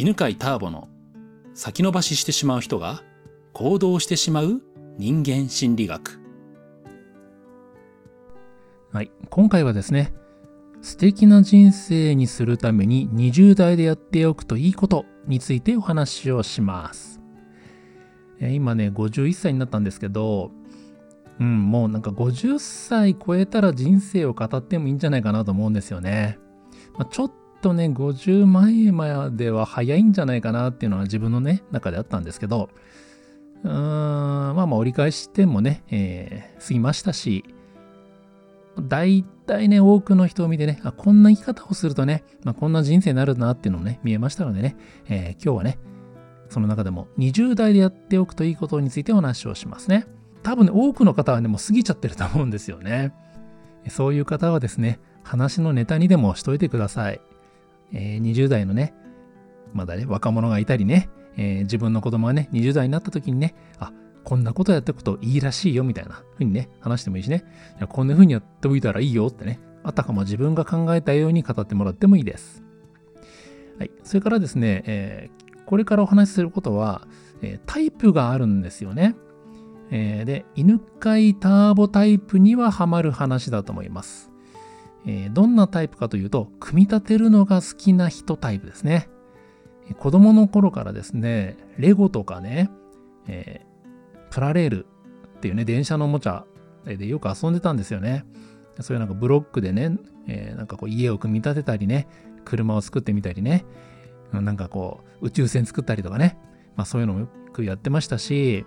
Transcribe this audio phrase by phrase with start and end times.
[0.00, 0.88] 犬飼ターボの
[1.52, 3.02] 先延ばししてしまう人が
[3.52, 4.62] 行動してしまう
[4.96, 6.18] 人間心理学。
[8.94, 9.10] はい。
[9.28, 10.14] 今回はですね、
[10.80, 17.20] 素敵な人生にするために20代でやっておくといいことについてお話をします。
[18.40, 20.50] え今ね、51歳になったんですけど、
[21.38, 26.38] うん、もうなんか50歳超えたら人生を語ってもいいんじゃないかなと思うんですよね。
[26.94, 32.70] まあ、ちょっとね、50前までは早いんじゃないかなっていうのは自分のね、中であったんですけど、
[33.64, 37.44] うーん、まあまあ折り返してもね、えー、過ぎましたし、
[38.78, 44.76] 大体ね、多くの人を見てね、あ、こんな生き方をするとね、まあ、こんな人生になるなっていうのをね、見えましたのでね、
[45.08, 45.78] えー、今日はね、
[46.48, 50.06] その中でも20代でやっておくといいことについてお話をしますね。
[50.42, 53.12] 多分ね、多くの方はね、もう過ぎちゃってると思うんですよね。
[53.88, 57.20] そういう方はですね、話のネタにでもしといてください。
[57.92, 58.94] えー、20代のね、
[59.72, 63.92] まだね、若者がいたりね、えー、自分の子供がね、20代になった時にね、あ、
[64.24, 67.44] こんなことやっておくといいらしいよみたいな風にね、話してもいいしね、
[67.78, 72.62] いやこんな風にやっておいたらいいよってね、あたかも自分が考えたように語ってもらってもいいです。
[73.78, 73.90] はい。
[74.04, 77.06] それからですね、えー、これからお話しすることは、
[77.42, 79.16] えー、タイプがあるんですよね。
[79.90, 84.29] えー、で、犬飼ターボタイプにはハマる話だと思います。
[85.06, 89.08] えー、どんなタイプかというと、組み立てるのが好きな人タイプですね。
[89.98, 92.70] 子供の頃からですね、レゴとかね、
[93.26, 94.86] えー、プラレール
[95.36, 96.44] っていうね、電車のおもちゃ
[96.84, 98.24] でよく遊んでたんですよね。
[98.80, 102.06] そういうなんかブロックでね、えー、なんかこう家を組み立てたりね、
[102.44, 103.64] 車を作ってみたりね、
[104.32, 106.38] なんかこう宇宙船作ったりとかね、
[106.76, 108.64] まあそういうのもよくやってましたし、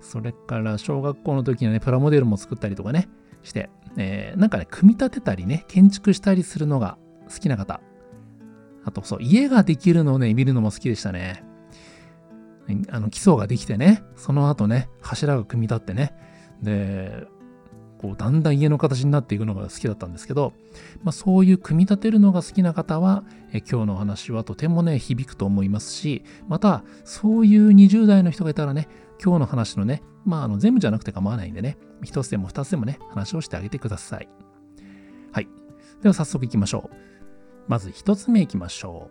[0.00, 3.08] それから小学校の時のね、プラモデルも作ったりとかね、
[3.46, 6.98] して、えー、なんかね、組み立てたりね、建築したりするのが
[7.32, 7.80] 好きな方。
[8.84, 11.44] あと、そう、家ができるのをね、見るのも好きでしたね。
[12.90, 16.14] あの、基礎ができてね、その後ね、柱が組み立ってね、
[16.62, 17.26] で、
[17.98, 20.52] こう、だんだん家の形になっていくのが好きだったんですけど、
[21.02, 28.88] まあ、そういう組み立てるのが好きな方は、え今日のお話はとてもね、響くと思いますし、また、そういう20代の人がいたらね、
[29.22, 34.28] 今日の話のね、まあ、あの全部じゃなくて構わないんでね、一つでも二つでもね、話をしてあげてください。
[35.32, 35.48] はい。
[36.02, 36.96] では早速行きましょう。
[37.68, 39.10] まず一つ目行きましょ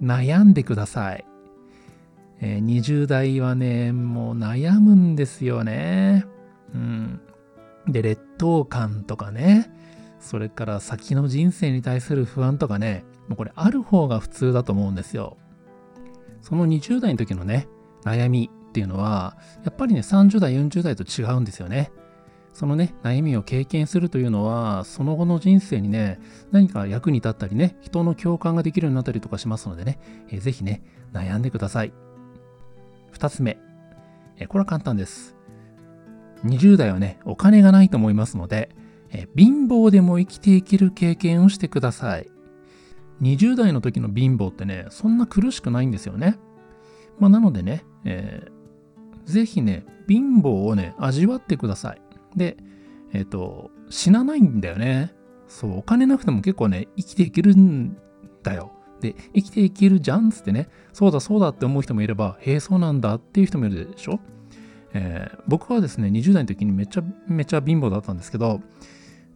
[0.00, 0.04] う。
[0.04, 1.24] 悩んでください。
[2.40, 6.26] えー、20代はね、もう悩むんですよね。
[6.74, 7.20] うん。
[7.86, 9.70] で、劣等感とかね、
[10.18, 15.36] それから先の人生に対する不安とかね、もうこれある方が普通だと思うんですよ。
[16.40, 17.68] その20代の時のね、
[18.04, 21.92] 悩みっていうのは、やっぱりね、30代、40代と違うんですよね。
[22.54, 26.18] そのね、悩みを経験するというのは、その後の人生にね、
[26.50, 29.98] 何か役に立ったりね、人の共感ができるようになったりとかしますのでね、
[30.30, 31.92] えー、ぜひね、悩んでください。
[33.10, 33.58] 二つ目、
[34.38, 35.36] えー、これは簡単です。
[36.44, 38.70] 20代はね、お金がないと思いますので、
[39.10, 42.30] えー、貧乏でも生きていける経験をしてください。
[43.20, 46.38] 20代の時の貧乏ってね、そんな苦しくないんですよね。
[47.18, 48.51] まあ、なのでね、えー、
[49.24, 52.02] ぜひね、貧乏をね、味わってください。
[52.36, 52.56] で、
[53.12, 55.14] えっ、ー、と、死なないんだよね。
[55.46, 57.96] そう、お金なくても結構ね、生きていけるん
[58.42, 58.72] だよ。
[59.00, 64.20] で、生きていけるじゃんつってね、そうだそうだって思う人もいれば、へえ、そうなんだっていう人もいるでしょ。
[64.94, 68.60] えー、僕はですね、20代の時にめちゃめちゃ貧乏だったんですけど、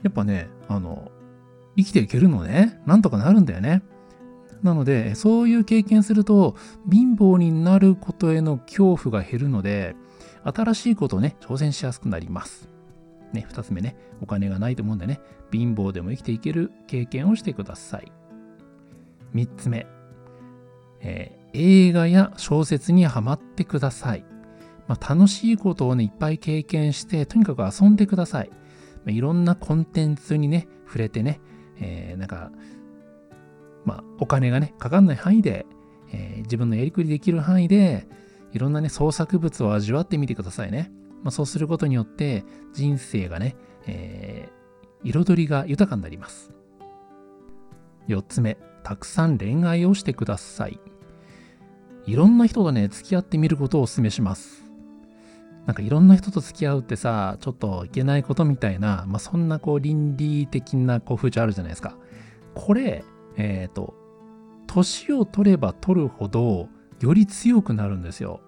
[0.03, 1.11] やっぱね、あの、
[1.77, 3.83] 生きていけるのね、なんとかなるんだよね。
[4.63, 6.57] なので、そういう経験すると、
[6.91, 9.97] 貧乏になることへの恐怖が減るので、
[10.45, 12.69] 新しいことをね、挑戦しやすくなります。
[13.33, 15.21] ね、二つ目ね、お金がないと思うんでね、
[15.53, 18.13] 貧乏でも生きていける経験をしてください。
[19.33, 19.87] 三つ目、
[21.01, 24.25] えー、映画や小説にはまってください。
[24.89, 28.51] まあ、楽しいことをね、いっぱい経験して、とにかく遊んでください。
[28.51, 28.57] ま
[29.09, 31.41] あ、いろんなコンテンツにね、触れてね、
[31.79, 32.53] えー、なんか、
[33.87, 35.65] まあ、お金がね、かかんない範囲で、
[36.13, 38.07] えー、自分のやりくりできる範囲で、
[38.53, 40.91] いろんなね、創作物を味わってみてくださいね。
[41.23, 42.45] まあ、そうすることによって
[42.75, 43.57] 人生がね、
[43.87, 46.53] えー、彩りが豊かになります。
[48.09, 50.79] 4つ目、たくさん恋愛をしてください。
[52.07, 54.65] いろんな人とね、付き合ってみることをお勧めします。
[55.67, 61.97] なんかいろんな人と付き合うってさ、ちょっといけないことみたいな、まあ、そんなこう倫理的なこう風潮あるじゃないですか。
[62.55, 63.05] これ、
[63.37, 63.95] えっ、ー、と、
[64.67, 66.69] 年を取れば取るほど、
[67.01, 68.41] より強くなるんですよ。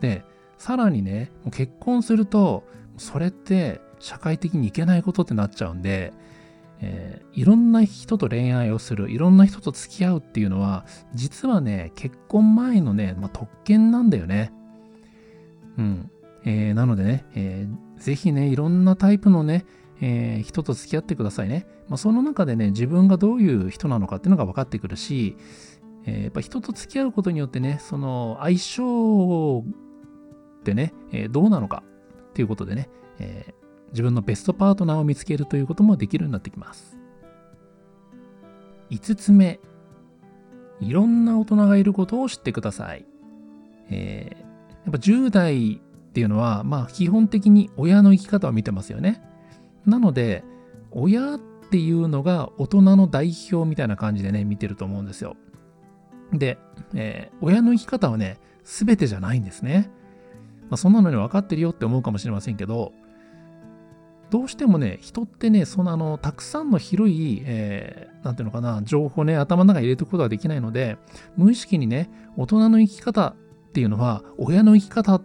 [0.00, 0.24] で、
[0.56, 2.64] さらにね、もう結婚すると、
[2.96, 6.12] それって社会的にいけないことってなっちゃうんで、
[6.80, 14.52] えー、いろんな人と恋愛をする、いろんな人と付き合うっていうのは、実はね、結婚前のね、まあ、特権なんだよね。
[15.76, 16.10] うん。
[16.44, 19.64] えー、なのでね、えー、ぜひね、いろんなタイプのね、
[20.00, 21.66] えー、人と付き合ってくださいね。
[21.88, 25.36] まあ、その中でね、自分がどういう人なのかっていうのが分かってくるし、
[26.06, 29.64] えー、やっぱ人と付き合うことによってね、その相性
[30.60, 31.82] ってね、えー、どうなのか
[32.30, 33.54] っていうことでね、え、
[33.90, 36.98] 自分のベストパートナーを見つけるということもできるようになってきます。
[38.90, 39.60] 5つ目、
[40.80, 43.06] いろんな大人がいることを知ってください。
[43.90, 44.36] え、
[44.84, 49.22] やっぱ10代っていうのは、まあ基本的に親の生き方を見てますよね。
[49.88, 50.44] なので、
[50.90, 51.38] 親っ
[51.70, 55.36] ていうのが大人の代表みたいな感じでね、見てると思うんですよ。
[56.32, 56.58] で、
[56.94, 59.90] えー、親の生き方はね、全てじゃないんですね。
[60.68, 62.92] まあ、そんなのに分かってるよって思うかもしれませんけど、
[64.30, 70.98] どうしてもね、人ってね、そのあの、たくさんの広い、えー、ていうのかな、情報ね、頭の中に入れておくことができないので、
[71.36, 75.22] 無意識にね、大人の生き方っていうのは、親の生き方っ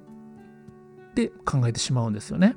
[1.15, 2.55] て考えてしまうんですよね。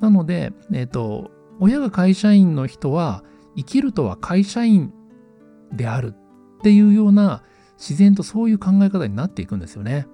[0.00, 1.30] なので、えっ、ー、と、
[1.60, 3.24] 親が会社員の人は、
[3.56, 4.92] 生きるとは会社員
[5.72, 6.14] である
[6.58, 7.42] っていうような
[7.78, 10.06] 自然とそういう考え方になっていくんですよね。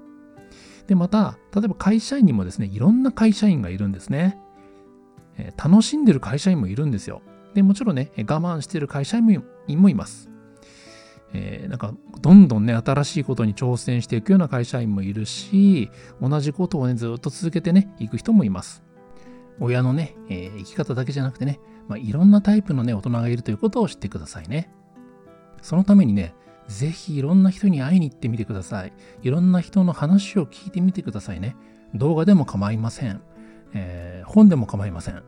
[0.86, 4.38] で、また、例えば会社員にもですね、いろんな会社員がいるんですね。
[5.36, 7.22] えー、楽しんでる会社員もいるんですよ。
[7.54, 10.28] で、もちろんね、我慢してる会社員もいます。
[11.34, 15.90] えー、なんか、どんどんね、新しいことに挑戦していくような会社員もいるし、
[16.20, 18.82] 同じことをね、ずっと続けてね、行く人もいます。
[19.60, 24.70] 親のね、えー、生き方だけじゃなくてね、まあ、いろんなタイプのね、大人がいるということを知ってくださいね。
[25.60, 26.34] そのためにね、
[26.68, 28.92] ぜひいろんな人に会いに行ってみてください。
[29.22, 31.56] いろんな人の話を聞いてみてくださいね。
[31.94, 33.20] 動画でも構いません。
[33.74, 35.22] えー、本でも構いません。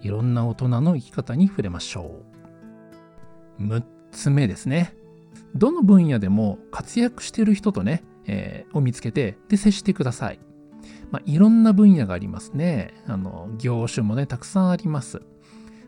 [0.00, 2.22] いろんな大人の生き方に触れましょ
[3.58, 3.62] う。
[3.62, 3.82] 6
[4.12, 4.94] つ目ですね。
[5.54, 10.38] どの分野でも活躍している人とね、えー、を見つけて、で、接してください。
[11.10, 12.94] まあ、いろんな分野がありますね。
[13.06, 15.22] あの、業種もね、たくさんあります。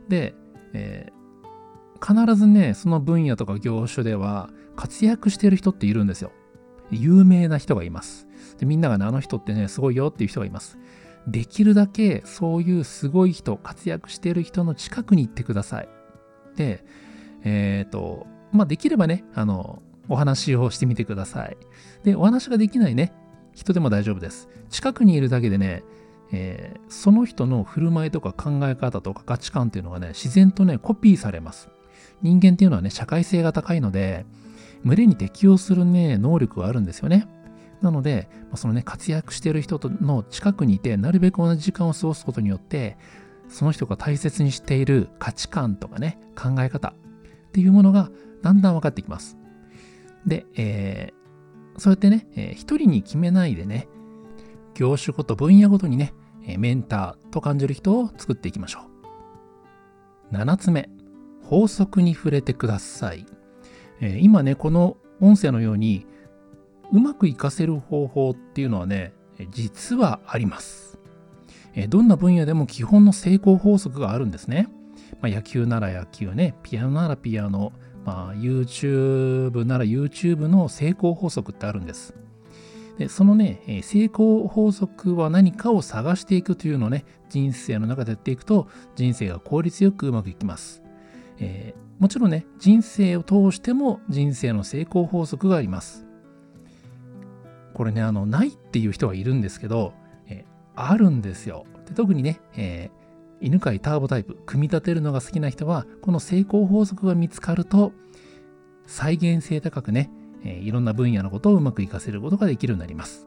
[0.08, 0.34] で、
[0.72, 6.32] えー、必ずね、その分野とか業種では活躍してる人っているんですよ。
[6.90, 8.26] 有名な人がいます。
[8.58, 10.78] でみんながね、あの人ってね、すごいよっていう人がいます。
[11.26, 15.88] できるだけそういうすごい人、活躍してる人の近くに行ってください。
[16.56, 16.84] で、
[17.44, 21.56] えっ、ー、と、まあ、できればね、あの、お話をしてみてください。
[22.02, 23.12] で、お話ができないね、
[23.54, 24.48] 人でも大丈夫です。
[24.68, 25.82] 近くにいるだけでね、
[26.32, 31.68] えー、その人の振る舞いとか考え方とか価値観っていうのがね、自然とね、コピーされます。
[32.22, 34.26] 人間っていうのはね、社会性が高いので、
[34.84, 37.26] 群れに適応するね、能力があるんですよね。
[37.82, 42.96] なので、そのね、活躍している人との近くにいて、なるべく同じ時間を過ごすことによって、
[43.48, 46.94] その人が大切にしている価値観とかね、考え方
[47.48, 48.10] っていうものが
[48.42, 49.36] だんだん分かってきます。
[50.26, 51.19] で、えー、
[51.80, 53.88] そうやってね、えー、一人に決めないでね、
[54.74, 56.12] 業種ごと分野ごとにね
[56.46, 58.80] え、メンターと感じる人を作っていきましょ
[60.30, 60.34] う。
[60.34, 60.90] 7つ目、
[61.42, 63.24] 法則に触れてください。
[64.02, 66.06] えー、今ね、この音声のように、
[66.92, 69.14] うまく活かせる方法っていうのはね、
[69.50, 70.98] 実はあります。
[71.74, 74.68] えー、どんな分野でも基本の成功法則があるんですね。
[75.22, 77.72] まあ、野球なら野球ね、ピアノならピアノ、
[78.04, 82.14] まあ、YouTube なら YouTube の成功法則ってあるんです。
[82.98, 90.82] でそのね、成功法則は何かを探していくというのをね、人生の中でやっていくと、人生が効率よくうまくいきます。
[91.38, 96.06] えー、もちろんね、人生を通しても人生の成功法則があります。
[97.72, 99.94] これね、あの、ないっていう人はいるんですけど、
[100.26, 101.64] えー、あるんですよ。
[101.86, 102.99] で特にね、えー、
[103.40, 107.92] 犬飼ターボタイプ、組み立てるのが好きな人は、この成功法則が見つかると、
[108.86, 110.10] 再現性高くね、
[110.44, 113.26] え、いろんな分野のことをうまく活かせることができるようになります。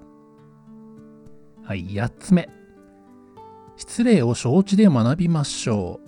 [1.63, 2.49] はい、8つ目。
[3.75, 5.99] 失礼を承知で学びましょ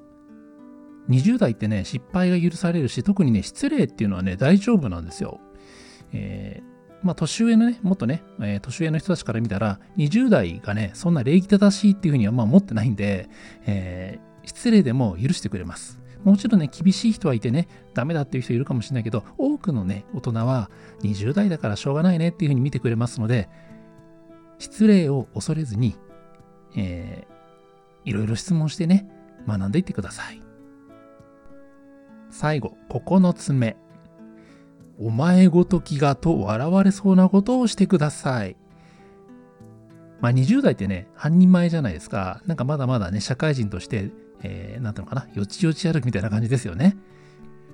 [1.07, 1.11] う。
[1.11, 5.39] 20代ってね、失敗が許されるし、特にね、失礼っていうのはね、大丈夫なんですよ。
[6.13, 6.74] えー、
[7.05, 13.29] まあ、年上のね、もっとね、えー、年上の人たちから見たら、20代がね、そんな礼儀正しいっていうふうにはまあ思ってないんで、
[13.67, 15.99] えー、失礼でも許してくれます。
[16.23, 20.71] もちろんね、厳しい人はいてね、ダメだっていう人いるかもしれないけど、多くのね、大人は
[21.03, 23.49] 20代だからしょうがないねっていうふうに見てくれますので、
[24.57, 25.95] 失礼を恐れずに、
[26.75, 29.07] えー、いろいろ質問してね、
[29.47, 30.41] 学んでいってください。
[32.31, 33.77] 最後、9つ目。
[34.99, 38.55] お前ごときがと笑われそうなことをしてください。
[40.21, 42.41] まあ20代ってね、半人前じゃないですか。
[42.45, 44.11] なんかまだまだね、社会人として、
[44.43, 46.95] えー、なんていうのかな、よちよち歩きみたいな感じですよね。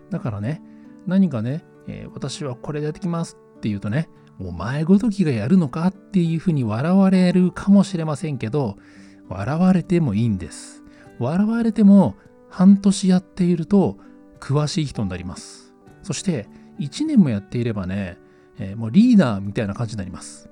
[0.10, 0.62] だからね、
[1.08, 4.10] 何かね、えー、私はこれでやってきますって言うとね、
[4.40, 8.78] お前ごときがやるのかっていうふうに笑われるかもしれませんけど、
[9.30, 10.84] 笑われてもいいんです。
[11.20, 12.16] 笑われても
[12.50, 13.98] 半年やっていると
[14.40, 15.74] 詳しい人になります。
[16.02, 16.48] そして
[16.82, 18.18] 1年もやっていればね、
[18.60, 20.50] えー、もうリーダーみたいな感じになります。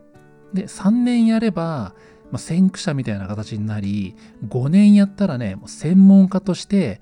[0.54, 1.94] で、3年やれば、
[2.32, 4.16] まあ、先駆者みたいな形になり、
[4.48, 7.02] 5年やったらね、もう専門家として、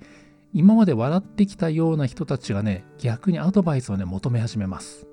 [0.54, 5.06] 今まで笑ってきたような人たちがね、逆にアドバイスをね、求め始めます。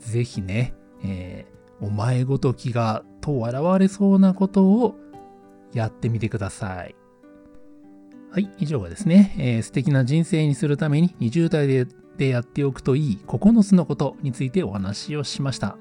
[0.00, 0.74] ぜひね、
[1.04, 4.96] えー、お前ごときがと笑われそうなことを
[5.72, 6.94] やってみてください。
[8.30, 11.86] はい、以上がですね、えー、素敵な人生にするために20代で
[12.18, 15.78] でやっておくといい9つのことについてお話をしました。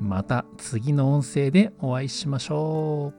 [0.00, 3.18] また次の音声でお会いしましょう。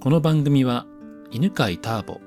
[0.00, 0.86] この番組は
[1.30, 2.20] 犬飼ターボ、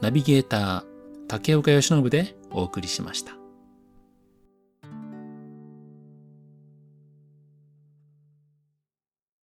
[0.00, 0.84] ナビゲーター
[1.26, 3.35] 竹岡由伸でお送りしました。